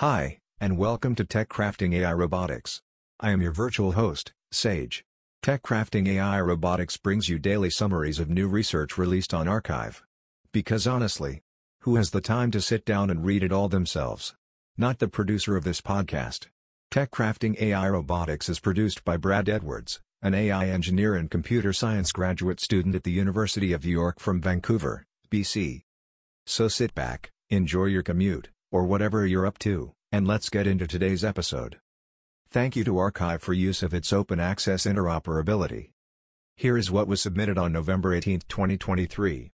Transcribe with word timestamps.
Hi, 0.00 0.38
and 0.58 0.78
welcome 0.78 1.14
to 1.16 1.26
Tech 1.26 1.50
Crafting 1.50 1.94
AI 1.94 2.14
Robotics. 2.14 2.80
I 3.20 3.32
am 3.32 3.42
your 3.42 3.52
virtual 3.52 3.92
host, 3.92 4.32
Sage. 4.50 5.04
Tech 5.42 5.62
Crafting 5.62 6.08
AI 6.08 6.40
Robotics 6.40 6.96
brings 6.96 7.28
you 7.28 7.38
daily 7.38 7.68
summaries 7.68 8.18
of 8.18 8.30
new 8.30 8.48
research 8.48 8.96
released 8.96 9.34
on 9.34 9.44
arXiv. 9.44 10.00
Because 10.54 10.86
honestly, 10.86 11.42
who 11.80 11.96
has 11.96 12.12
the 12.12 12.22
time 12.22 12.50
to 12.52 12.62
sit 12.62 12.86
down 12.86 13.10
and 13.10 13.26
read 13.26 13.42
it 13.42 13.52
all 13.52 13.68
themselves? 13.68 14.34
Not 14.78 15.00
the 15.00 15.06
producer 15.06 15.54
of 15.54 15.64
this 15.64 15.82
podcast. 15.82 16.46
Tech 16.90 17.10
Crafting 17.10 17.60
AI 17.60 17.90
Robotics 17.90 18.48
is 18.48 18.58
produced 18.58 19.04
by 19.04 19.18
Brad 19.18 19.50
Edwards, 19.50 20.00
an 20.22 20.32
AI 20.32 20.66
engineer 20.68 21.14
and 21.14 21.30
computer 21.30 21.74
science 21.74 22.10
graduate 22.10 22.58
student 22.58 22.94
at 22.94 23.04
the 23.04 23.12
University 23.12 23.74
of 23.74 23.84
York 23.84 24.18
from 24.18 24.40
Vancouver, 24.40 25.04
BC. 25.30 25.82
So 26.46 26.68
sit 26.68 26.94
back, 26.94 27.32
enjoy 27.50 27.84
your 27.84 28.02
commute, 28.02 28.48
or 28.70 28.84
whatever 28.84 29.26
you're 29.26 29.46
up 29.46 29.58
to, 29.58 29.92
and 30.12 30.26
let's 30.26 30.48
get 30.48 30.66
into 30.66 30.86
today's 30.86 31.24
episode. 31.24 31.78
Thank 32.50 32.76
you 32.76 32.84
to 32.84 32.94
arXiv 32.94 33.40
for 33.40 33.52
use 33.52 33.82
of 33.82 33.94
its 33.94 34.12
open 34.12 34.40
access 34.40 34.84
interoperability. 34.84 35.90
Here 36.56 36.76
is 36.76 36.90
what 36.90 37.06
was 37.06 37.20
submitted 37.20 37.56
on 37.56 37.72
November 37.72 38.12
18, 38.12 38.40
2023. 38.48 39.52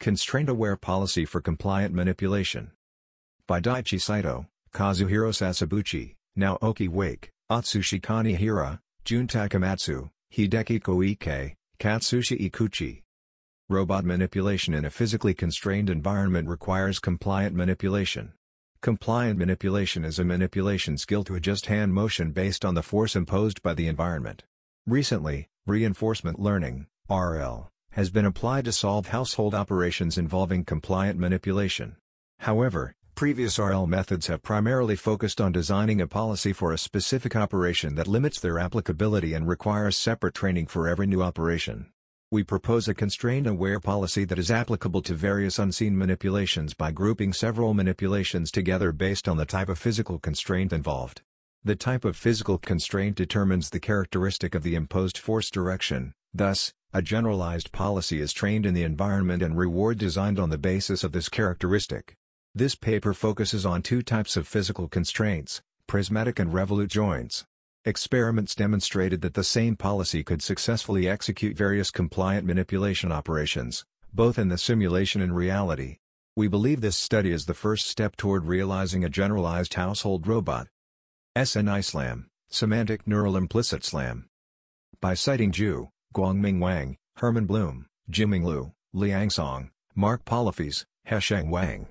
Constraint-Aware 0.00 0.76
Policy 0.76 1.24
for 1.24 1.40
Compliant 1.40 1.94
Manipulation. 1.94 2.72
By 3.46 3.60
Daichi 3.60 4.00
Saito, 4.00 4.46
Kazuhiro 4.74 5.30
Sasabuchi, 5.30 6.16
Naoki 6.36 6.88
Wake, 6.88 7.30
Atsushi 7.50 8.00
Kanehira, 8.00 8.80
Jun 9.04 9.26
Takamatsu, 9.26 10.10
Hideki 10.34 10.80
Koike, 10.80 11.54
Katsushi 11.78 12.50
Ikeuchi. 12.50 13.02
Robot 13.68 14.04
manipulation 14.04 14.74
in 14.74 14.84
a 14.84 14.90
physically 14.90 15.34
constrained 15.34 15.90
environment 15.90 16.48
requires 16.48 16.98
compliant 16.98 17.54
manipulation. 17.54 18.32
Compliant 18.82 19.38
manipulation 19.38 20.04
is 20.04 20.18
a 20.18 20.24
manipulation 20.24 20.98
skill 20.98 21.22
to 21.22 21.36
adjust 21.36 21.66
hand 21.66 21.94
motion 21.94 22.32
based 22.32 22.64
on 22.64 22.74
the 22.74 22.82
force 22.82 23.14
imposed 23.14 23.62
by 23.62 23.74
the 23.74 23.86
environment. 23.86 24.42
Recently, 24.88 25.46
reinforcement 25.68 26.40
learning 26.40 26.88
RL, 27.08 27.70
has 27.92 28.10
been 28.10 28.26
applied 28.26 28.64
to 28.64 28.72
solve 28.72 29.06
household 29.06 29.54
operations 29.54 30.18
involving 30.18 30.64
compliant 30.64 31.16
manipulation. 31.16 31.94
However, 32.40 32.96
Previous 33.14 33.56
RL 33.56 33.86
methods 33.86 34.26
have 34.26 34.42
primarily 34.42 34.96
focused 34.96 35.40
on 35.40 35.52
designing 35.52 36.00
a 36.00 36.08
policy 36.08 36.52
for 36.52 36.72
a 36.72 36.78
specific 36.78 37.36
operation 37.36 37.94
that 37.94 38.08
limits 38.08 38.40
their 38.40 38.58
applicability 38.58 39.32
and 39.34 39.46
requires 39.46 39.96
separate 39.96 40.34
training 40.34 40.66
for 40.66 40.88
every 40.88 41.06
new 41.06 41.22
operation. 41.22 41.91
We 42.32 42.42
propose 42.42 42.88
a 42.88 42.94
constraint-aware 42.94 43.78
policy 43.78 44.24
that 44.24 44.38
is 44.38 44.50
applicable 44.50 45.02
to 45.02 45.12
various 45.12 45.58
unseen 45.58 45.98
manipulations 45.98 46.72
by 46.72 46.90
grouping 46.90 47.34
several 47.34 47.74
manipulations 47.74 48.50
together 48.50 48.90
based 48.90 49.28
on 49.28 49.36
the 49.36 49.44
type 49.44 49.68
of 49.68 49.78
physical 49.78 50.18
constraint 50.18 50.72
involved. 50.72 51.20
The 51.62 51.76
type 51.76 52.06
of 52.06 52.16
physical 52.16 52.56
constraint 52.56 53.16
determines 53.16 53.68
the 53.68 53.80
characteristic 53.80 54.54
of 54.54 54.62
the 54.62 54.76
imposed 54.76 55.18
force 55.18 55.50
direction, 55.50 56.14
thus, 56.32 56.72
a 56.94 57.02
generalized 57.02 57.70
policy 57.70 58.18
is 58.18 58.32
trained 58.32 58.64
in 58.64 58.72
the 58.72 58.82
environment 58.82 59.42
and 59.42 59.58
reward 59.58 59.98
designed 59.98 60.38
on 60.38 60.48
the 60.48 60.56
basis 60.56 61.04
of 61.04 61.12
this 61.12 61.28
characteristic. 61.28 62.14
This 62.54 62.74
paper 62.74 63.12
focuses 63.12 63.66
on 63.66 63.82
two 63.82 64.00
types 64.00 64.38
of 64.38 64.48
physical 64.48 64.88
constraints, 64.88 65.60
prismatic 65.86 66.38
and 66.38 66.54
revolute 66.54 66.88
joints. 66.88 67.44
Experiments 67.84 68.54
demonstrated 68.54 69.22
that 69.22 69.34
the 69.34 69.42
same 69.42 69.74
policy 69.74 70.22
could 70.22 70.40
successfully 70.40 71.08
execute 71.08 71.56
various 71.56 71.90
compliant 71.90 72.46
manipulation 72.46 73.10
operations, 73.10 73.84
both 74.14 74.38
in 74.38 74.50
the 74.50 74.56
simulation 74.56 75.20
and 75.20 75.34
reality. 75.34 75.96
We 76.36 76.46
believe 76.46 76.80
this 76.80 76.96
study 76.96 77.32
is 77.32 77.46
the 77.46 77.54
first 77.54 77.88
step 77.88 78.14
toward 78.14 78.44
realizing 78.44 79.04
a 79.04 79.08
generalized 79.08 79.74
household 79.74 80.28
robot. 80.28 80.68
SNI 81.36 81.84
SLAM, 81.84 82.28
Semantic 82.48 83.04
Neural 83.04 83.36
Implicit 83.36 83.82
SLAM. 83.82 84.28
By 85.00 85.14
Siting 85.14 85.50
Zhu, 85.50 85.88
Guangming 86.14 86.60
Wang, 86.60 86.98
Hermann 87.16 87.46
Blum, 87.46 87.86
Jiuming 88.08 88.44
Liu, 88.44 88.74
Liang 88.92 89.28
Song, 89.28 89.72
Marc 89.96 90.24
Pollefeys, 90.24 90.84
Hesheng 91.08 91.50
Wang. 91.50 91.88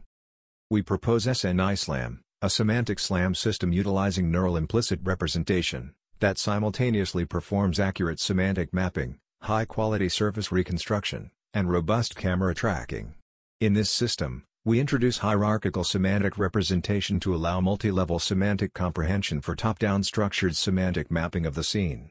We 0.69 0.84
propose 0.84 1.25
SNI 1.25 1.78
SLAM, 1.78 2.22
a 2.44 2.50
semantic 2.50 2.97
SLAM 2.97 3.35
system 3.35 3.72
utilizing 3.72 4.31
neural 4.31 4.57
implicit 4.57 5.00
representation, 5.03 5.94
that 6.22 6.40
simultaneously 6.40 7.24
performs 7.24 7.79
accurate 7.79 8.19
semantic 8.19 8.74
mapping, 8.74 9.19
high-quality 9.41 10.09
surface 10.09 10.51
reconstruction, 10.51 11.30
and 11.53 11.69
robust 11.69 12.16
camera 12.16 12.56
tracking. 12.56 13.13
In 13.59 13.74
this 13.74 13.91
system, 13.91 14.44
we 14.66 14.80
introduce 14.80 15.19
hierarchical 15.19 15.84
semantic 15.84 16.40
representation 16.40 17.19
to 17.19 17.35
allow 17.35 17.62
multi-level 17.62 18.18
semantic 18.18 18.74
comprehension 18.74 19.40
for 19.40 19.56
top-down 19.56 20.01
structured 20.01 20.56
semantic 20.56 21.12
mapping 21.12 21.46
of 21.46 21.53
the 21.53 21.63
scene. 21.63 22.09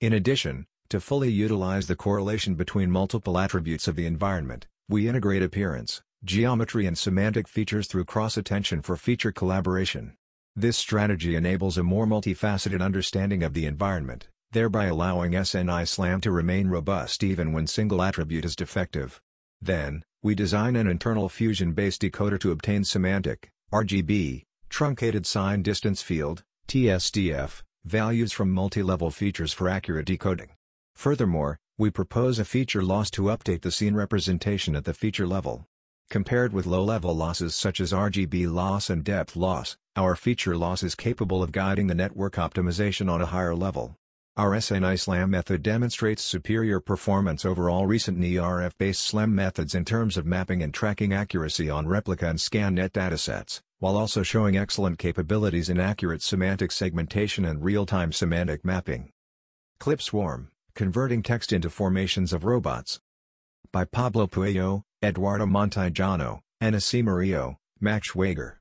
In 0.00 0.14
addition, 0.14 0.64
to 0.88 1.00
fully 1.00 1.30
utilize 1.30 1.86
the 1.86 1.96
correlation 1.96 2.54
between 2.54 2.90
multiple 2.90 3.36
attributes 3.36 3.88
of 3.88 3.96
the 3.96 4.06
environment, 4.06 4.66
we 4.88 5.06
integrate 5.06 5.42
appearance, 5.42 6.00
geometry 6.26 6.86
and 6.86 6.98
semantic 6.98 7.46
features 7.46 7.86
through 7.86 8.04
cross-attention 8.04 8.82
for 8.82 8.96
feature 8.96 9.30
collaboration. 9.30 10.14
This 10.56 10.76
strategy 10.76 11.36
enables 11.36 11.78
a 11.78 11.84
more 11.84 12.04
multifaceted 12.04 12.82
understanding 12.82 13.44
of 13.44 13.54
the 13.54 13.64
environment, 13.64 14.26
thereby 14.50 14.86
allowing 14.86 15.32
SNI 15.32 15.86
SLAM 15.86 16.20
to 16.22 16.32
remain 16.32 16.66
robust 16.66 17.22
even 17.22 17.52
when 17.52 17.68
single 17.68 18.02
attribute 18.02 18.44
is 18.44 18.56
defective. 18.56 19.20
Then, 19.62 20.02
we 20.20 20.34
design 20.34 20.74
an 20.74 20.88
internal 20.88 21.28
fusion-based 21.28 22.02
decoder 22.02 22.40
to 22.40 22.50
obtain 22.50 22.82
semantic, 22.82 23.48
RGB, 23.72 24.42
truncated 24.68 25.26
sign 25.26 25.62
distance 25.62 26.02
field, 26.02 26.42
TSDF, 26.66 27.62
values 27.84 28.32
from 28.32 28.50
multi-level 28.50 29.12
features 29.12 29.52
for 29.52 29.68
accurate 29.68 30.06
decoding. 30.06 30.48
Furthermore, 30.96 31.56
we 31.78 31.88
propose 31.90 32.40
a 32.40 32.44
feature 32.44 32.82
loss 32.82 33.12
to 33.12 33.22
update 33.22 33.60
the 33.60 33.70
scene 33.70 33.94
representation 33.94 34.74
at 34.74 34.84
the 34.84 34.94
feature 34.94 35.26
level. 35.26 35.66
Compared 36.08 36.52
with 36.52 36.66
low-level 36.66 37.16
losses 37.16 37.56
such 37.56 37.80
as 37.80 37.92
RGB 37.92 38.52
loss 38.52 38.90
and 38.90 39.02
depth 39.02 39.34
loss, 39.34 39.76
our 39.96 40.14
feature 40.14 40.56
loss 40.56 40.84
is 40.84 40.94
capable 40.94 41.42
of 41.42 41.50
guiding 41.50 41.88
the 41.88 41.96
network 41.96 42.34
optimization 42.34 43.10
on 43.10 43.20
a 43.20 43.26
higher 43.26 43.56
level. 43.56 43.96
Our 44.36 44.50
SNI 44.52 45.00
SLAM 45.00 45.30
method 45.30 45.64
demonstrates 45.64 46.22
superior 46.22 46.78
performance 46.78 47.44
over 47.44 47.68
all 47.68 47.86
recent 47.86 48.20
NeRF-based 48.20 49.02
SLAM 49.02 49.34
methods 49.34 49.74
in 49.74 49.84
terms 49.84 50.16
of 50.16 50.26
mapping 50.26 50.62
and 50.62 50.72
tracking 50.72 51.12
accuracy 51.12 51.68
on 51.68 51.88
replica 51.88 52.28
and 52.28 52.38
ScanNet 52.38 52.90
datasets, 52.90 53.60
while 53.80 53.96
also 53.96 54.22
showing 54.22 54.56
excellent 54.56 54.98
capabilities 54.98 55.68
in 55.68 55.80
accurate 55.80 56.22
semantic 56.22 56.70
segmentation 56.70 57.44
and 57.44 57.64
real-time 57.64 58.12
semantic 58.12 58.64
mapping. 58.64 59.10
Clip 59.80 60.00
Swarm, 60.00 60.50
Converting 60.74 61.22
Text 61.22 61.52
into 61.52 61.68
Formations 61.68 62.32
of 62.32 62.44
Robots. 62.44 63.00
By 63.72 63.84
Pablo 63.84 64.26
Pueyo, 64.26 64.82
Eduardo 65.02 65.44
Montijano, 65.44 66.40
Anasi 66.62 67.04
Murillo, 67.04 67.58
Mac 67.78 68.02
Schwager. 68.02 68.54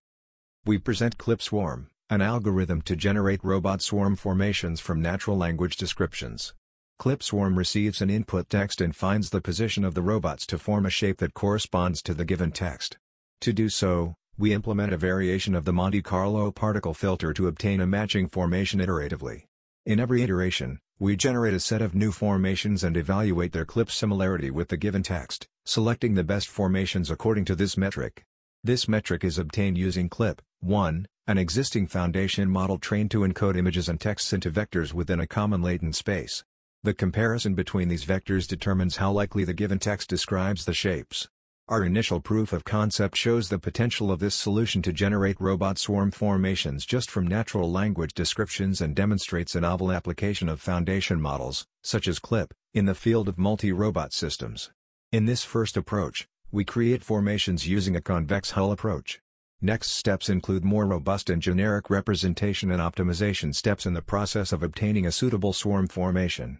We 0.65 0.77
present 0.77 1.17
ClipSwarm, 1.17 1.87
an 2.09 2.21
algorithm 2.21 2.81
to 2.81 2.97
generate 2.97 3.41
robot 3.41 3.81
swarm 3.81 4.17
formations 4.17 4.81
from 4.81 5.01
natural 5.01 5.37
language 5.37 5.77
descriptions. 5.77 6.53
ClipSwarm 6.99 7.55
receives 7.55 8.01
an 8.01 8.09
input 8.09 8.49
text 8.49 8.81
and 8.81 8.93
finds 8.93 9.29
the 9.29 9.39
position 9.39 9.85
of 9.85 9.93
the 9.93 10.01
robots 10.01 10.45
to 10.47 10.57
form 10.57 10.85
a 10.85 10.89
shape 10.89 11.19
that 11.19 11.33
corresponds 11.33 12.01
to 12.01 12.13
the 12.13 12.25
given 12.25 12.51
text. 12.51 12.97
To 13.39 13.53
do 13.53 13.69
so, 13.69 14.15
we 14.37 14.51
implement 14.51 14.91
a 14.91 14.97
variation 14.97 15.55
of 15.55 15.63
the 15.63 15.71
Monte 15.71 16.01
Carlo 16.01 16.51
particle 16.51 16.93
filter 16.93 17.31
to 17.31 17.47
obtain 17.47 17.79
a 17.79 17.87
matching 17.87 18.27
formation 18.27 18.81
iteratively. 18.81 19.43
In 19.85 19.99
every 19.99 20.23
iteration, 20.23 20.79
we 20.97 21.15
generate 21.15 21.53
a 21.53 21.59
set 21.59 21.79
of 21.79 21.93
new 21.93 22.11
formations 22.11 22.83
and 22.83 22.97
evaluate 22.97 23.51
their 23.51 23.65
clip 23.65 23.91
similarity 23.91 24.49
with 24.49 24.69
the 24.69 24.77
given 24.77 25.03
text, 25.03 25.47
selecting 25.63 26.15
the 26.15 26.23
best 26.23 26.47
formations 26.47 27.11
according 27.11 27.45
to 27.45 27.55
this 27.55 27.77
metric. 27.77 28.25
This 28.63 28.87
metric 28.87 29.23
is 29.23 29.37
obtained 29.37 29.77
using 29.77 30.09
clip 30.09 30.41
1, 30.61 31.05
an 31.27 31.37
existing 31.37 31.85
foundation 31.85 32.49
model 32.49 32.79
trained 32.79 33.11
to 33.11 33.19
encode 33.19 33.55
images 33.55 33.87
and 33.87 34.01
texts 34.01 34.33
into 34.33 34.49
vectors 34.49 34.91
within 34.91 35.19
a 35.19 35.27
common 35.27 35.61
latent 35.61 35.95
space. 35.95 36.43
The 36.81 36.95
comparison 36.95 37.53
between 37.53 37.87
these 37.87 38.05
vectors 38.05 38.47
determines 38.47 38.95
how 38.95 39.11
likely 39.11 39.43
the 39.43 39.53
given 39.53 39.77
text 39.77 40.09
describes 40.09 40.65
the 40.65 40.73
shapes. 40.73 41.29
Our 41.67 41.83
initial 41.83 42.21
proof 42.21 42.53
of 42.53 42.63
concept 42.63 43.17
shows 43.17 43.49
the 43.49 43.57
potential 43.57 44.11
of 44.11 44.19
this 44.19 44.35
solution 44.35 44.83
to 44.83 44.93
generate 44.93 45.41
robot 45.41 45.79
swarm 45.79 46.11
formations 46.11 46.85
just 46.85 47.09
from 47.09 47.25
natural 47.25 47.71
language 47.71 48.13
descriptions 48.13 48.81
and 48.81 48.95
demonstrates 48.95 49.55
a 49.55 49.61
novel 49.61 49.91
application 49.91 50.47
of 50.47 50.61
foundation 50.61 51.19
models, 51.19 51.65
such 51.81 52.07
as 52.07 52.19
CLIP, 52.19 52.53
in 52.75 52.85
the 52.85 52.93
field 52.93 53.27
of 53.27 53.39
multi-robot 53.39 54.13
systems. 54.13 54.69
In 55.11 55.25
this 55.25 55.43
first 55.43 55.75
approach, 55.75 56.27
we 56.51 56.63
create 56.63 57.03
formations 57.03 57.67
using 57.67 57.95
a 57.95 58.01
convex 58.01 58.51
hull 58.51 58.71
approach. 58.71 59.19
Next 59.59 59.89
steps 59.89 60.29
include 60.29 60.63
more 60.63 60.85
robust 60.85 61.31
and 61.31 61.41
generic 61.41 61.89
representation 61.89 62.69
and 62.69 62.79
optimization 62.79 63.55
steps 63.55 63.87
in 63.87 63.95
the 63.95 64.03
process 64.03 64.51
of 64.51 64.61
obtaining 64.61 65.07
a 65.07 65.11
suitable 65.11 65.51
swarm 65.51 65.87
formation. 65.87 66.59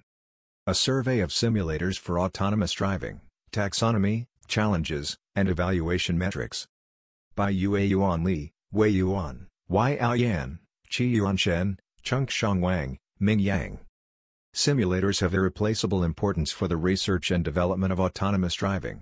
A 0.65 0.73
survey 0.73 1.19
of 1.19 1.29
simulators 1.29 1.99
for 1.99 2.19
autonomous 2.19 2.71
driving, 2.71 3.21
taxonomy, 3.51 4.25
Challenges, 4.47 5.17
and 5.35 5.49
Evaluation 5.49 6.17
Metrics. 6.17 6.67
By 7.35 7.49
Yue 7.49 7.77
Yuan 7.77 8.23
Li, 8.23 8.53
Wei 8.71 8.89
Yuan, 8.89 9.47
Wai 9.67 9.95
Yan, 10.15 10.59
Qi 10.89 11.15
Yuanshen, 11.15 11.77
Chunxiang 12.03 12.61
Wang, 12.61 12.97
Ming 13.19 13.39
Yang. 13.39 13.79
Simulators 14.53 15.21
have 15.21 15.33
irreplaceable 15.33 16.03
importance 16.03 16.51
for 16.51 16.67
the 16.67 16.77
research 16.77 17.31
and 17.31 17.43
development 17.43 17.91
of 17.91 17.99
autonomous 17.99 18.53
driving. 18.53 19.01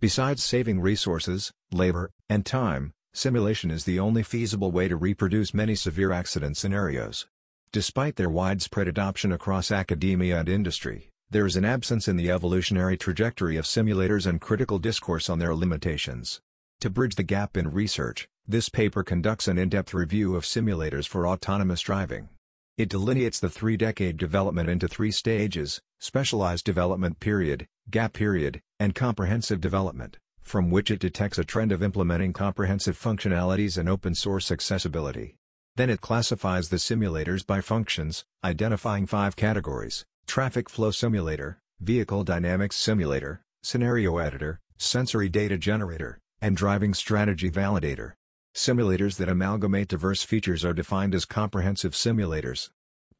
Besides 0.00 0.42
saving 0.42 0.80
resources, 0.80 1.52
labor, 1.72 2.10
and 2.28 2.44
time, 2.44 2.92
simulation 3.12 3.70
is 3.70 3.84
the 3.84 4.00
only 4.00 4.22
feasible 4.22 4.72
way 4.72 4.88
to 4.88 4.96
reproduce 4.96 5.54
many 5.54 5.74
severe 5.74 6.12
accident 6.12 6.56
scenarios. 6.56 7.26
Despite 7.72 8.16
their 8.16 8.30
widespread 8.30 8.88
adoption 8.88 9.30
across 9.30 9.70
academia 9.70 10.40
and 10.40 10.48
industry, 10.48 11.09
there 11.32 11.46
is 11.46 11.54
an 11.54 11.64
absence 11.64 12.08
in 12.08 12.16
the 12.16 12.28
evolutionary 12.28 12.96
trajectory 12.96 13.56
of 13.56 13.64
simulators 13.64 14.26
and 14.26 14.40
critical 14.40 14.80
discourse 14.80 15.30
on 15.30 15.38
their 15.38 15.54
limitations. 15.54 16.40
To 16.80 16.90
bridge 16.90 17.14
the 17.14 17.22
gap 17.22 17.56
in 17.56 17.70
research, 17.70 18.28
this 18.48 18.68
paper 18.68 19.04
conducts 19.04 19.46
an 19.46 19.56
in-depth 19.56 19.94
review 19.94 20.34
of 20.34 20.42
simulators 20.42 21.06
for 21.06 21.28
autonomous 21.28 21.82
driving. 21.82 22.30
It 22.76 22.88
delineates 22.88 23.38
the 23.38 23.48
three-decade 23.48 24.16
development 24.16 24.68
into 24.68 24.88
three 24.88 25.12
stages, 25.12 25.80
specialized 26.00 26.64
development 26.64 27.20
period, 27.20 27.68
gap 27.90 28.12
period, 28.12 28.60
and 28.80 28.92
comprehensive 28.92 29.60
development, 29.60 30.18
from 30.42 30.68
which 30.68 30.90
it 30.90 30.98
detects 30.98 31.38
a 31.38 31.44
trend 31.44 31.70
of 31.70 31.82
implementing 31.82 32.32
comprehensive 32.32 32.98
functionalities 32.98 33.78
and 33.78 33.88
open-source 33.88 34.50
accessibility. 34.50 35.36
Then 35.76 35.90
it 35.90 36.00
classifies 36.00 36.70
the 36.70 36.78
simulators 36.78 37.46
by 37.46 37.60
functions, 37.60 38.24
identifying 38.42 39.06
five 39.06 39.36
categories, 39.36 40.04
traffic 40.30 40.70
flow 40.70 40.92
simulator, 40.92 41.58
vehicle 41.80 42.22
dynamics 42.22 42.76
simulator, 42.76 43.42
scenario 43.64 44.18
editor, 44.18 44.60
sensory 44.78 45.28
data 45.28 45.58
generator, 45.58 46.20
and 46.40 46.56
driving 46.56 46.94
strategy 46.94 47.50
validator. 47.50 48.12
Simulators 48.54 49.16
that 49.16 49.28
amalgamate 49.28 49.88
diverse 49.88 50.22
features 50.22 50.64
are 50.64 50.72
defined 50.72 51.16
as 51.16 51.24
comprehensive 51.24 51.94
simulators. 51.94 52.70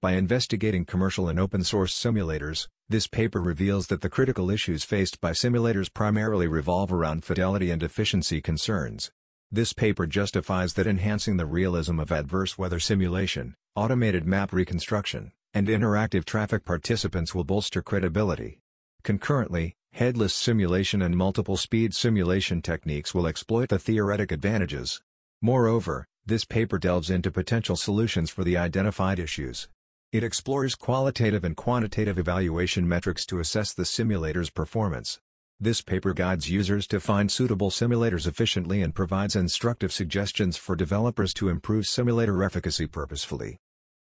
By 0.01 0.13
investigating 0.13 0.85
commercial 0.85 1.29
and 1.29 1.41
open-source 1.41 2.01
simulators, 2.01 2.69
this 2.89 3.09
paper 3.09 3.41
reveals 3.41 3.89
that 3.89 4.03
the 4.03 4.09
critical 4.09 4.49
issues 4.49 4.85
faced 4.85 5.21
by 5.21 5.33
simulators 5.33 5.93
primarily 5.93 6.47
revolve 6.47 6.93
around 6.93 7.25
fidelity 7.25 7.73
and 7.73 7.83
efficiency 7.83 8.41
concerns. 8.41 9.11
This 9.51 9.73
paper 9.73 10.07
justifies 10.07 10.75
that 10.75 10.87
enhancing 10.87 11.39
the 11.39 11.45
realism 11.45 11.99
of 11.99 12.13
adverse 12.13 12.57
weather 12.57 12.79
simulation, 12.79 13.57
automated 13.75 14.25
map 14.27 14.53
reconstruction, 14.53 15.33
and 15.55 15.69
interactive 15.69 16.25
traffic 16.25 16.65
participants 16.65 17.35
will 17.35 17.45
bolster 17.45 17.83
credibility. 17.83 18.61
Concurrently, 19.03 19.75
headless 19.93 20.35
simulation 20.35 21.03
and 21.03 21.17
multiple 21.17 21.57
speed 21.57 21.95
simulation 21.95 22.63
techniques 22.63 23.15
will 23.15 23.27
exploit 23.27 23.69
the 23.69 23.79
theoretic 23.79 24.31
advantages. 24.31 25.01
Moreover, 25.43 26.07
this 26.25 26.45
paper 26.45 26.79
delves 26.79 27.11
into 27.11 27.31
potential 27.31 27.77
solutions 27.77 28.31
for 28.31 28.45
the 28.45 28.57
identified 28.57 29.19
issues. 29.19 29.69
It 30.13 30.23
explores 30.23 30.75
qualitative 30.75 31.45
and 31.45 31.57
quantitative 31.57 32.19
evaluation 32.19 32.87
metrics 32.87 33.25
to 33.27 33.41
assess 33.41 33.73
the 33.73 33.85
simulator's 33.85 34.51
performance. 34.51 35.19
This 35.59 35.83
paper 35.83 36.15
guides 36.15 36.49
users 36.49 36.87
to 36.87 37.01
find 37.01 37.31
suitable 37.31 37.71
simulators 37.71 38.27
efficiently 38.27 38.83
and 38.83 38.95
provides 38.95 39.37
instructive 39.37 39.93
suggestions 39.93 40.57
for 40.57 40.75
developers 40.75 41.35
to 41.35 41.49
improve 41.49 41.87
simulator 41.87 42.43
efficacy 42.43 42.87
purposefully. 42.87 43.59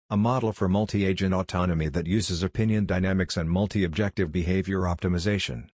A 0.09 0.15
model 0.15 0.53
for 0.53 0.69
multi-agent 0.69 1.33
autonomy 1.33 1.89
that 1.89 2.07
uses 2.07 2.41
opinion 2.41 2.85
dynamics 2.85 3.35
and 3.35 3.49
multi-objective 3.49 4.31
behavior 4.31 4.83
optimization. 4.83 5.67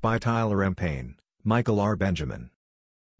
By 0.00 0.18
Tyler 0.18 0.64
M. 0.64 0.74
Paine, 0.74 1.16
Michael 1.44 1.78
R. 1.78 1.94
Benjamin. 1.94 2.48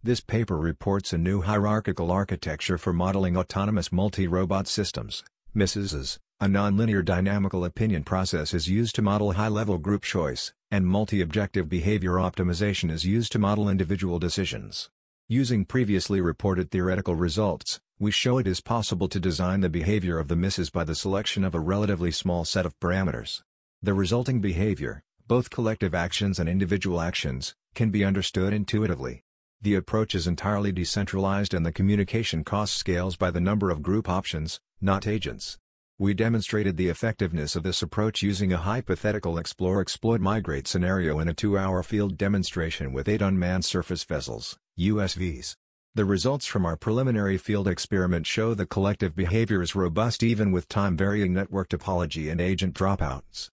This 0.01 0.21
paper 0.21 0.57
reports 0.57 1.13
a 1.13 1.19
new 1.19 1.41
hierarchical 1.41 2.09
architecture 2.09 2.79
for 2.79 2.91
modeling 2.91 3.37
autonomous 3.37 3.91
multi-robot 3.91 4.67
systems. 4.67 5.23
MISSES, 5.53 6.17
a 6.39 6.47
nonlinear 6.47 7.05
dynamical 7.05 7.63
opinion 7.63 8.03
process 8.03 8.51
is 8.51 8.67
used 8.67 8.95
to 8.95 9.03
model 9.03 9.33
high-level 9.33 9.77
group 9.77 10.01
choice, 10.01 10.51
and 10.71 10.87
multi-objective 10.87 11.69
behavior 11.69 12.13
optimization 12.13 12.89
is 12.89 13.05
used 13.05 13.31
to 13.33 13.37
model 13.37 13.69
individual 13.69 14.17
decisions. 14.17 14.89
Using 15.27 15.63
previously 15.63 16.21
reported 16.21 16.71
theoretical 16.71 17.13
results, 17.13 17.79
we 18.01 18.11
show 18.11 18.37
it 18.37 18.47
is 18.47 18.61
possible 18.61 19.09
to 19.09 19.19
design 19.19 19.59
the 19.59 19.69
behavior 19.69 20.19
of 20.19 20.29
the 20.29 20.35
misses 20.35 20.69
by 20.69 20.85
the 20.85 20.95
selection 20.95 21.43
of 21.43 21.53
a 21.53 21.59
relatively 21.59 22.11
small 22.11 22.45
set 22.45 22.65
of 22.65 22.79
parameters. 22.79 23.41
The 23.83 23.93
resulting 23.93 24.39
behavior, 24.39 25.03
both 25.27 25.49
collective 25.49 25.93
actions 25.93 26.39
and 26.39 26.47
individual 26.47 27.01
actions, 27.01 27.55
can 27.75 27.89
be 27.89 28.05
understood 28.05 28.53
intuitively. 28.53 29.23
The 29.61 29.75
approach 29.75 30.15
is 30.15 30.27
entirely 30.27 30.71
decentralized 30.71 31.53
and 31.53 31.65
the 31.65 31.73
communication 31.73 32.45
cost 32.45 32.77
scales 32.77 33.17
by 33.17 33.31
the 33.31 33.41
number 33.41 33.69
of 33.69 33.81
group 33.81 34.07
options, 34.07 34.61
not 34.79 35.05
agents. 35.05 35.57
We 35.97 36.13
demonstrated 36.13 36.77
the 36.77 36.87
effectiveness 36.87 37.57
of 37.57 37.63
this 37.63 37.81
approach 37.81 38.23
using 38.23 38.53
a 38.53 38.57
hypothetical 38.57 39.37
explore-exploit-migrate 39.37 40.67
scenario 40.67 41.19
in 41.19 41.27
a 41.27 41.33
two-hour 41.33 41.83
field 41.83 42.17
demonstration 42.17 42.93
with 42.93 43.09
eight 43.09 43.21
unmanned 43.21 43.65
surface 43.65 44.05
vessels, 44.05 44.57
USVs. 44.79 45.57
The 45.95 46.05
results 46.05 46.45
from 46.45 46.67
our 46.67 46.77
preliminary 46.77 47.37
field 47.39 47.67
experiment 47.67 48.27
show 48.27 48.53
the 48.53 48.67
collective 48.67 49.15
behavior 49.15 49.59
is 49.63 49.73
robust 49.73 50.21
even 50.21 50.51
with 50.51 50.67
time-varying 50.67 51.33
network 51.33 51.67
topology 51.67 52.31
and 52.31 52.39
agent 52.39 52.75
dropouts. 52.75 53.49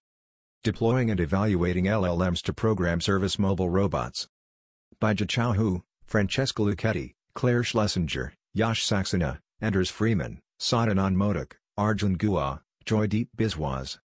Deploying 0.63 1.09
and 1.09 1.19
evaluating 1.19 1.85
LLMs 1.85 2.43
to 2.43 2.53
program 2.53 3.01
service 3.01 3.39
mobile 3.39 3.71
robots. 3.71 4.27
By 4.99 5.15
Zichao 5.15 5.55
Hu, 5.55 5.83
Francesca 6.05 6.61
Lucchetti, 6.61 7.15
Claire 7.33 7.63
Schlesinger, 7.63 8.33
Yash 8.53 8.85
Saxena, 8.85 9.39
Anders 9.59 9.89
Freeman, 9.89 10.39
Sadanand 10.59 11.15
Modak, 11.15 11.53
Arjun 11.75 12.19
Guha, 12.19 12.61
Joydeep 12.85 13.29
Biswas. 13.35 13.97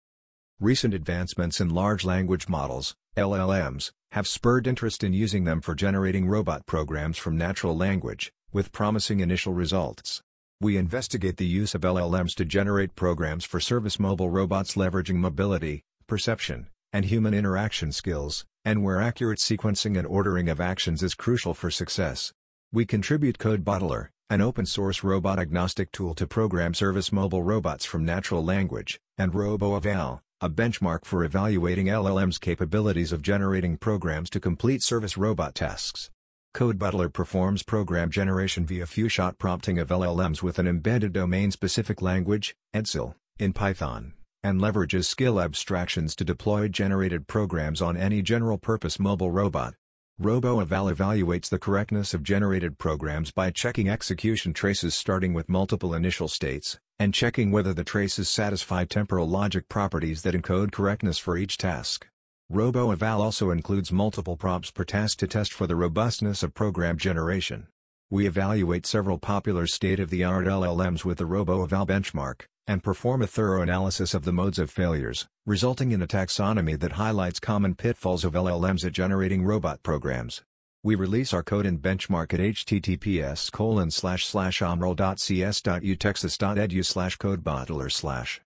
Recent 0.61 0.95
advancements 0.95 1.61
in 1.61 1.69
large 1.69 2.05
language 2.05 2.49
models, 2.49 2.95
LLMs, 3.17 3.91
have 4.13 4.29
spurred 4.29 4.67
interest 4.67 5.03
in 5.03 5.13
using 5.13 5.45
them 5.45 5.61
for 5.61 5.75
generating 5.75 6.29
robot 6.29 6.65
programs 6.67 7.19
from 7.19 7.37
natural 7.37 7.77
language, 7.77 8.33
with 8.53 8.73
promising 8.73 9.21
initial 9.21 9.53
results. 9.53 10.23
We 10.61 10.77
investigate 10.77 11.37
the 11.37 11.47
use 11.47 11.75
of 11.75 11.81
LLMs 11.81 12.35
to 12.37 12.45
generate 12.45 12.95
programs 12.95 13.45
for 13.45 13.61
service 13.61 13.99
mobile 13.99 14.31
robots 14.31 14.75
leveraging 14.75 15.17
mobility, 15.17 15.83
perception, 16.07 16.69
and 16.93 17.05
human 17.05 17.35
interaction 17.35 17.93
skills, 17.93 18.45
and 18.65 18.85
where 18.85 19.01
accurate 19.01 19.39
sequencing 19.39 19.99
and 19.99 20.07
ordering 20.07 20.49
of 20.49 20.61
actions 20.61 21.03
is 21.03 21.15
crucial 21.15 21.55
for 21.55 21.71
success. 21.71 22.33
We 22.73 22.85
contribute 22.85 23.39
CodeBotler, 23.39 24.09
an 24.29 24.41
open-source 24.41 25.03
robot-agnostic 25.03 25.91
tool 25.91 26.15
to 26.15 26.27
program 26.27 26.75
service 26.75 27.11
mobile 27.11 27.43
robots 27.43 27.85
from 27.85 28.05
natural 28.05 28.45
language, 28.45 29.01
and 29.19 29.33
RoboEval, 29.33 30.21
a 30.41 30.49
benchmark 30.49 31.05
for 31.05 31.25
evaluating 31.25 31.87
LLM's 31.87 32.39
capabilities 32.39 33.13
of 33.13 33.21
generating 33.21 33.77
programs 33.77 34.31
to 34.31 34.41
complete 34.41 34.83
service 34.83 35.19
robot 35.19 35.55
tasks. 35.55 36.11
CodeBotler 36.55 37.13
performs 37.13 37.63
program 37.63 38.11
generation 38.11 38.65
via 38.65 38.87
few-shot 38.87 39.39
prompting 39.39 39.79
of 39.79 39.89
LLMs 39.89 40.43
with 40.43 40.59
an 40.59 40.67
embedded 40.67 41.13
domain-specific 41.13 42.01
language, 42.01 42.55
EDSL, 42.75 43.15
in 43.39 43.53
Python 43.53 44.15
and 44.43 44.61
leverages 44.61 45.05
skill 45.05 45.39
abstractions 45.39 46.17
to 46.17 46.25
deploy 46.25 46.67
generated 46.69 47.27
programs 47.27 47.83
on 47.83 47.97
any 47.97 48.23
general-purpose 48.23 48.99
mobile 48.99 49.31
robot. 49.31 49.75
RoboEval 50.21 50.95
evaluates 50.95 51.49
the 51.49 51.59
correctness 51.59 52.13
of 52.13 52.23
generated 52.23 52.77
programs 52.77 53.31
by 53.31 53.51
checking 53.51 53.89
execution 53.89 54.53
traces 54.53 54.95
starting 54.95 55.33
with 55.33 55.49
multiple 55.49 55.95
initial 55.95 56.29
states, 56.29 56.79
and 56.99 57.15
checking 57.15 57.51
whether 57.51 57.73
the 57.73 57.85
traces 57.85 58.29
satisfy 58.29 58.85
temporal 58.85 59.27
logic 59.27 59.67
properties 59.71 60.21
that 60.21 60.35
encode 60.35 60.73
correctness 60.73 61.17
for 61.17 61.39
each 61.39 61.57
task. 61.57 62.07
RoboEval 62.53 63.19
also 63.19 63.51
includes 63.51 63.91
multiple 63.91 64.37
prompts 64.37 64.71
per 64.71 64.85
task 64.85 65.17
to 65.21 65.27
test 65.27 65.55
for 65.55 65.67
the 65.67 65.75
robustness 65.75 66.43
of 66.43 66.53
program 66.53 66.99
generation. 66.99 67.69
We 68.13 68.27
evaluate 68.27 68.87
several 68.87 69.19
popular 69.19 69.69
state-of-the-art 69.69 70.47
LLMs 70.47 71.05
with 71.05 71.19
the 71.19 71.29
RoboEval 71.29 71.87
benchmark, 71.87 72.47
and 72.67 72.83
perform 72.83 73.23
a 73.23 73.29
thorough 73.29 73.63
analysis 73.63 74.15
of 74.15 74.25
the 74.25 74.33
modes 74.33 74.59
of 74.59 74.69
failures, 74.69 75.29
resulting 75.47 75.93
in 75.93 76.03
a 76.03 76.09
taxonomy 76.09 76.77
that 76.81 76.91
highlights 76.93 77.39
common 77.39 77.77
pitfalls 77.77 78.25
of 78.25 78.33
LLMs 78.33 78.85
at 78.85 78.93
generating 78.93 79.45
robot 79.45 79.85
programs. 79.85 80.43
We 80.83 80.97
release 80.97 81.33
our 81.33 81.45
code 81.45 81.67
and 81.67 81.81
benchmark 81.81 82.35
at 82.35 82.41
https 82.41 83.53
colon 83.53 83.93
slash 83.93 84.27
slash 84.27 84.59
omrl.cs.utexas.edu 84.59 86.85
slash 86.85 87.17
codebotler 87.17 87.93
slash 87.93 88.41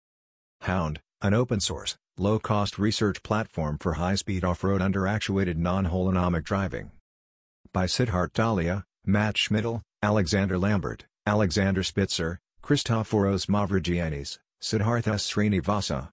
Hound, 0.63 1.01
an 1.21 1.35
open-source, 1.35 1.97
low-cost 2.17 2.81
research 2.81 3.23
platform 3.23 3.79
for 3.79 3.93
high-speed 3.93 4.43
off-road 4.43 4.83
under-actuated 4.83 5.57
non-holonomic 5.57 6.43
driving. 6.43 6.91
By 7.73 7.87
Siddharth 7.87 8.33
Talia, 8.33 8.83
Matt 9.05 9.35
Schmittle, 9.35 9.83
Alexander 10.01 10.57
Lambert, 10.57 11.07
Alexander 11.27 11.83
Spitzer, 11.83 12.39
Christoforos 12.63 13.47
Mavrogiannis, 13.49 14.39
Siddhartha 14.61 15.15
Srinivasa. 15.15 16.11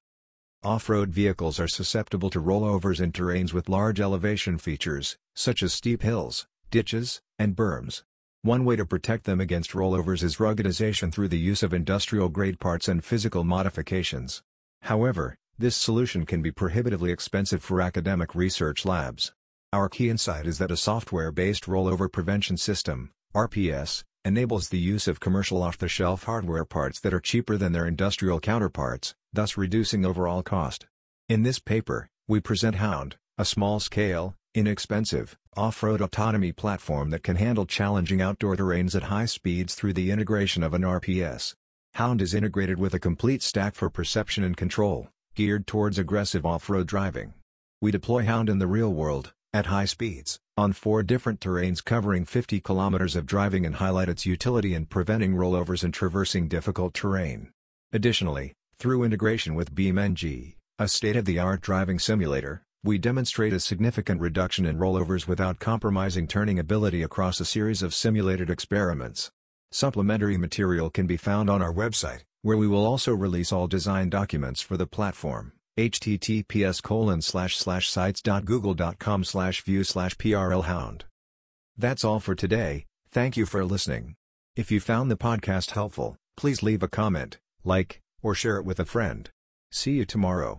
Off-road 0.63 1.09
vehicles 1.11 1.59
are 1.59 1.67
susceptible 1.67 2.31
to 2.31 2.41
rollovers 2.41 2.99
in 2.99 3.11
terrains 3.11 3.53
with 3.53 3.69
large 3.69 3.99
elevation 3.99 4.57
features, 4.57 5.17
such 5.35 5.61
as 5.61 5.71
steep 5.71 6.01
hills, 6.01 6.47
ditches, 6.71 7.21
and 7.37 7.55
berms. 7.55 8.01
One 8.41 8.65
way 8.65 8.75
to 8.75 8.87
protect 8.87 9.25
them 9.25 9.39
against 9.39 9.73
rollovers 9.73 10.23
is 10.23 10.37
ruggedization 10.37 11.13
through 11.13 11.27
the 11.27 11.37
use 11.37 11.61
of 11.61 11.75
industrial-grade 11.75 12.59
parts 12.59 12.87
and 12.87 13.05
physical 13.05 13.43
modifications. 13.43 14.41
However, 14.81 15.37
this 15.59 15.75
solution 15.75 16.25
can 16.25 16.41
be 16.41 16.51
prohibitively 16.51 17.11
expensive 17.11 17.61
for 17.61 17.81
academic 17.81 18.33
research 18.33 18.83
labs. 18.83 19.31
Our 19.71 19.87
key 19.87 20.09
insight 20.09 20.47
is 20.47 20.57
that 20.57 20.71
a 20.71 20.77
software-based 20.77 21.65
rollover 21.65 22.11
prevention 22.11 22.57
system, 22.57 23.11
RPS, 23.35 24.03
enables 24.25 24.69
the 24.69 24.79
use 24.79 25.07
of 25.07 25.19
commercial 25.19 25.61
off-the-shelf 25.61 26.23
hardware 26.23 26.65
parts 26.65 26.99
that 27.01 27.13
are 27.13 27.19
cheaper 27.19 27.55
than 27.55 27.71
their 27.71 27.85
industrial 27.85 28.39
counterparts, 28.39 29.13
thus 29.31 29.57
reducing 29.57 30.07
overall 30.07 30.41
cost. 30.41 30.87
In 31.27 31.43
this 31.43 31.59
paper, 31.59 32.09
we 32.27 32.39
present 32.39 32.77
Hound, 32.77 33.17
a 33.37 33.45
small-scale, 33.45 34.33
inexpensive, 34.55 35.37
off-road 35.55 36.01
autonomy 36.01 36.51
platform 36.51 37.11
that 37.11 37.21
can 37.21 37.35
handle 37.35 37.67
challenging 37.67 38.23
outdoor 38.23 38.55
terrains 38.55 38.95
at 38.95 39.03
high 39.03 39.25
speeds 39.25 39.75
through 39.75 39.93
the 39.93 40.09
integration 40.09 40.63
of 40.63 40.73
an 40.73 40.81
RPS. 40.81 41.53
Hound 41.93 42.23
is 42.23 42.33
integrated 42.33 42.79
with 42.79 42.95
a 42.95 42.99
complete 42.99 43.43
stack 43.43 43.75
for 43.75 43.91
perception 43.91 44.43
and 44.43 44.57
control, 44.57 45.09
geared 45.35 45.67
towards 45.67 45.99
aggressive 45.99 46.43
off-road 46.43 46.87
driving. 46.87 47.35
We 47.81 47.91
deploy 47.91 48.25
Hound 48.25 48.49
in 48.49 48.57
the 48.57 48.65
real 48.65 48.91
world, 48.91 49.31
at 49.53 49.65
high 49.65 49.85
speeds, 49.85 50.39
on 50.57 50.73
four 50.73 51.01
different 51.01 51.39
terrains 51.39 51.83
covering 51.83 52.23
50 52.23 52.59
kilometers 52.59 53.15
of 53.15 53.25
driving 53.25 53.65
and 53.65 53.75
highlight 53.75 54.09
its 54.09 54.25
utility 54.25 54.75
in 54.75 54.85
preventing 54.85 55.33
rollovers 55.33 55.83
and 55.83 55.93
traversing 55.93 56.47
difficult 56.47 56.93
terrain. 56.93 57.51
Additionally, 57.91 58.53
through 58.75 59.03
integration 59.03 59.55
with 59.55 59.73
BeamNG, 59.73 60.55
a 60.77 60.87
state-of-the-art 60.87 61.61
driving 61.61 61.97
simulator, 61.97 62.61
we 62.83 62.97
demonstrate 62.97 63.51
a 63.51 63.59
significant 63.59 64.21
reduction 64.21 64.65
in 64.65 64.77
rollovers 64.77 65.27
without 65.27 65.59
compromising 65.59 66.27
turning 66.27 66.59
ability 66.59 67.01
across 67.01 67.39
a 67.39 67.45
series 67.45 67.81
of 67.81 67.93
simulated 67.93 68.49
experiments. 68.49 69.31
Supplementary 69.71 70.37
material 70.37 70.89
can 70.89 71.07
be 71.07 71.17
found 71.17 71.49
on 71.49 71.61
our 71.61 71.73
website, 71.73 72.21
where 72.43 72.57
we 72.57 72.67
will 72.67 72.85
also 72.85 73.13
release 73.13 73.51
all 73.51 73.67
design 73.67 74.09
documents 74.09 74.61
for 74.61 74.77
the 74.77 74.87
platform 74.87 75.53
https 75.87 76.81
colon 76.81 77.21
slash 77.21 77.57
slash 77.57 77.89
sites.google.com 77.89 79.23
slash 79.23 79.61
view 79.63 79.83
slash 79.83 80.15
prlhound. 80.17 81.01
That's 81.77 82.03
all 82.03 82.19
for 82.19 82.35
today, 82.35 82.85
thank 83.11 83.37
you 83.37 83.45
for 83.45 83.63
listening. 83.63 84.15
If 84.55 84.71
you 84.71 84.79
found 84.79 85.09
the 85.09 85.23
podcast 85.29 85.71
helpful, 85.71 86.17
please 86.35 86.63
leave 86.63 86.83
a 86.83 86.87
comment, 86.89 87.37
like, 87.63 88.01
or 88.21 88.35
share 88.35 88.57
it 88.57 88.65
with 88.65 88.79
a 88.79 88.85
friend. 88.85 89.29
See 89.71 89.93
you 89.93 90.05
tomorrow. 90.05 90.57